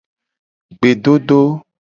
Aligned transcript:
Gbedodo. 0.77 1.39